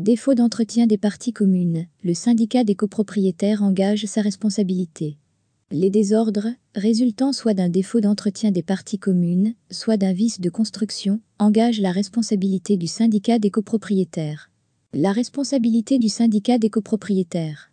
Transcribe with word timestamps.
Défaut 0.00 0.32
d'entretien 0.32 0.86
des 0.86 0.96
parties 0.96 1.34
communes, 1.34 1.84
le 2.02 2.14
syndicat 2.14 2.64
des 2.64 2.74
copropriétaires 2.74 3.62
engage 3.62 4.06
sa 4.06 4.22
responsabilité. 4.22 5.18
Les 5.70 5.90
désordres, 5.90 6.48
résultant 6.74 7.34
soit 7.34 7.52
d'un 7.52 7.68
défaut 7.68 8.00
d'entretien 8.00 8.50
des 8.50 8.62
parties 8.62 8.98
communes, 8.98 9.52
soit 9.70 9.98
d'un 9.98 10.14
vice 10.14 10.40
de 10.40 10.48
construction, 10.48 11.20
engagent 11.38 11.82
la 11.82 11.92
responsabilité 11.92 12.78
du 12.78 12.86
syndicat 12.86 13.38
des 13.38 13.50
copropriétaires. 13.50 14.50
La 14.94 15.12
responsabilité 15.12 15.98
du 15.98 16.08
syndicat 16.08 16.56
des 16.56 16.70
copropriétaires. 16.70 17.70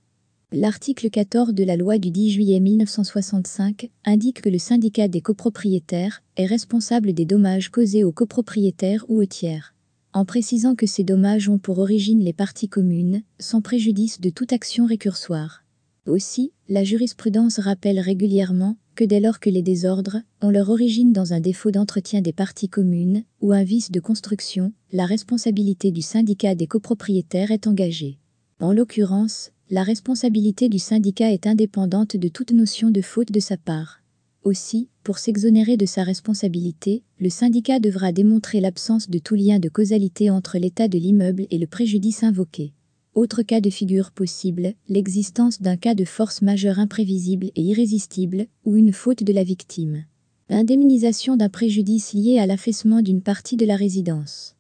L'article 0.51 1.09
14 1.09 1.53
de 1.53 1.63
la 1.63 1.77
loi 1.77 1.97
du 1.97 2.11
10 2.11 2.31
juillet 2.31 2.59
1965 2.59 3.89
indique 4.03 4.41
que 4.41 4.49
le 4.49 4.59
syndicat 4.59 5.07
des 5.07 5.21
copropriétaires 5.21 6.23
est 6.35 6.45
responsable 6.45 7.13
des 7.13 7.23
dommages 7.23 7.69
causés 7.69 8.03
aux 8.03 8.11
copropriétaires 8.11 9.05
ou 9.07 9.21
aux 9.21 9.25
tiers 9.25 9.76
en 10.17 10.25
précisant 10.25 10.73
que 10.73 10.87
ces 10.87 11.03
dommages 11.03 11.47
ont 11.47 11.59
pour 11.59 11.77
origine 11.77 12.21
les 12.21 12.33
parties 12.33 12.67
communes, 12.67 13.21
sans 13.37 13.61
préjudice 13.61 14.19
de 14.19 14.31
toute 14.31 14.51
action 14.51 14.87
récursoire. 14.87 15.63
Aussi, 16.07 16.53
la 16.69 16.83
jurisprudence 16.83 17.59
rappelle 17.59 17.99
régulièrement 17.99 18.77
que 18.95 19.03
dès 19.03 19.19
lors 19.19 19.39
que 19.39 19.51
les 19.51 19.61
désordres 19.61 20.23
ont 20.41 20.49
leur 20.49 20.71
origine 20.71 21.13
dans 21.13 21.33
un 21.33 21.39
défaut 21.39 21.69
d'entretien 21.69 22.21
des 22.21 22.33
parties 22.33 22.67
communes 22.67 23.25
ou 23.41 23.51
un 23.51 23.63
vice 23.63 23.91
de 23.91 23.99
construction, 23.99 24.73
la 24.91 25.05
responsabilité 25.05 25.91
du 25.91 26.01
syndicat 26.01 26.55
des 26.55 26.65
copropriétaires 26.65 27.51
est 27.51 27.67
engagée. 27.67 28.17
En 28.59 28.73
l'occurrence, 28.73 29.51
la 29.69 29.83
responsabilité 29.83 30.67
du 30.67 30.79
syndicat 30.79 31.31
est 31.31 31.45
indépendante 31.45 32.17
de 32.17 32.27
toute 32.27 32.53
notion 32.53 32.89
de 32.89 33.01
faute 33.01 33.31
de 33.31 33.39
sa 33.39 33.55
part. 33.55 34.01
Aussi, 34.47 34.87
pour 35.03 35.19
s'exonérer 35.19 35.75
de 35.75 35.85
sa 35.85 36.03
responsabilité, 36.03 37.03
le 37.19 37.29
syndicat 37.29 37.81
devra 37.81 38.13
démontrer 38.13 38.61
l'absence 38.61 39.09
de 39.09 39.19
tout 39.19 39.35
lien 39.35 39.59
de 39.59 39.67
causalité 39.67 40.29
entre 40.29 40.57
l'état 40.57 40.87
de 40.87 40.97
l'immeuble 40.97 41.47
et 41.51 41.57
le 41.57 41.67
préjudice 41.67 42.23
invoqué. 42.23 42.71
Autre 43.13 43.41
cas 43.41 43.59
de 43.59 43.69
figure 43.69 44.11
possible, 44.11 44.73
l'existence 44.87 45.61
d'un 45.61 45.75
cas 45.75 45.95
de 45.95 46.05
force 46.05 46.41
majeure 46.41 46.79
imprévisible 46.79 47.47
et 47.57 47.61
irrésistible, 47.61 48.45
ou 48.63 48.77
une 48.77 48.93
faute 48.93 49.21
de 49.21 49.33
la 49.33 49.43
victime. 49.43 50.05
Indemnisation 50.47 51.35
d'un 51.35 51.49
préjudice 51.49 52.13
lié 52.13 52.39
à 52.39 52.45
l'affaissement 52.45 53.01
d'une 53.01 53.21
partie 53.21 53.57
de 53.57 53.65
la 53.65 53.75
résidence. 53.75 54.55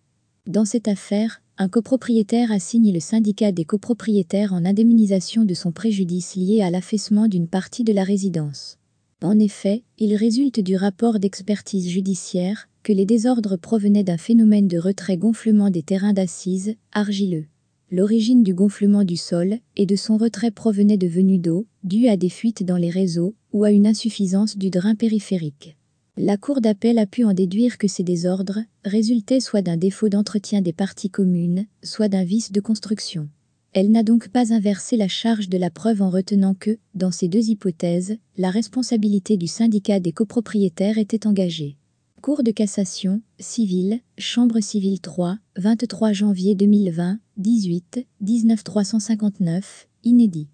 Dans 0.47 0.65
cette 0.65 0.89
affaire, 0.89 1.41
un 1.57 1.69
copropriétaire 1.69 2.51
assigne 2.51 2.91
le 2.91 2.99
syndicat 2.99 3.53
des 3.53 3.63
copropriétaires 3.63 4.51
en 4.51 4.65
indemnisation 4.65 5.45
de 5.45 5.53
son 5.53 5.71
préjudice 5.71 6.35
lié 6.35 6.61
à 6.61 6.71
l'affaissement 6.71 7.29
d'une 7.29 7.47
partie 7.47 7.85
de 7.85 7.93
la 7.93 8.03
résidence. 8.03 8.76
En 9.23 9.39
effet, 9.39 9.83
il 9.97 10.15
résulte 10.15 10.59
du 10.59 10.75
rapport 10.75 11.19
d'expertise 11.19 11.89
judiciaire 11.89 12.69
que 12.83 12.93
les 12.93 13.05
désordres 13.05 13.57
provenaient 13.57 14.03
d'un 14.03 14.17
phénomène 14.17 14.67
de 14.67 14.77
retrait-gonflement 14.77 15.71
des 15.71 15.81
terrains 15.81 16.13
d'assises, 16.13 16.75
argileux. 16.91 17.45
L'origine 17.89 18.43
du 18.43 18.53
gonflement 18.53 19.03
du 19.03 19.17
sol 19.17 19.57
et 19.75 19.87
de 19.87 19.95
son 19.95 20.17
retrait 20.17 20.51
provenait 20.51 20.97
de 20.97 21.07
venues 21.07 21.39
d'eau, 21.39 21.65
dues 21.83 22.07
à 22.07 22.15
des 22.15 22.29
fuites 22.29 22.63
dans 22.63 22.77
les 22.77 22.91
réseaux 22.91 23.33
ou 23.53 23.63
à 23.63 23.71
une 23.71 23.87
insuffisance 23.87 24.55
du 24.55 24.69
drain 24.69 24.93
périphérique. 24.93 25.77
La 26.15 26.37
Cour 26.37 26.61
d'appel 26.61 26.99
a 26.99 27.05
pu 27.05 27.23
en 27.23 27.33
déduire 27.33 27.77
que 27.77 27.87
ces 27.87 28.03
désordres 28.03 28.59
résultaient 28.85 29.39
soit 29.39 29.61
d'un 29.61 29.77
défaut 29.77 30.09
d'entretien 30.09 30.61
des 30.61 30.73
parties 30.73 31.09
communes, 31.09 31.65
soit 31.81 32.09
d'un 32.09 32.23
vice 32.23 32.51
de 32.51 32.59
construction. 32.59 33.29
Elle 33.73 33.91
n'a 33.91 34.03
donc 34.03 34.29
pas 34.29 34.53
inversé 34.53 34.97
la 34.97 35.07
charge 35.07 35.49
de 35.49 35.57
la 35.57 35.69
preuve 35.69 36.01
en 36.01 36.09
retenant 36.09 36.53
que, 36.53 36.77
dans 36.95 37.11
ces 37.11 37.27
deux 37.27 37.49
hypothèses, 37.49 38.17
la 38.37 38.49
responsabilité 38.49 39.37
du 39.37 39.47
syndicat 39.47 39.99
des 39.99 40.11
copropriétaires 40.11 40.97
était 40.97 41.27
engagée. 41.27 41.77
Cour 42.21 42.41
de 42.41 42.51
cassation, 42.51 43.21
civile, 43.39 43.99
Chambre 44.17 44.59
civile 44.59 44.99
3, 44.99 45.37
23 45.57 46.13
janvier 46.13 46.55
2020, 46.55 47.19
18, 47.37 48.07
19 48.21 48.63
359, 48.63 49.87
inédit. 50.03 50.47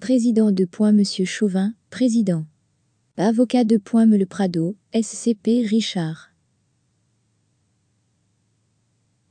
Président 0.00 0.50
de 0.50 0.64
point 0.64 0.92
Monsieur 0.92 1.26
Chauvin, 1.26 1.74
président. 1.90 2.46
Avocat 3.18 3.64
de 3.64 3.76
point 3.76 4.06
Le 4.06 4.24
Prado, 4.24 4.74
SCP 4.94 5.66
Richard. 5.68 6.31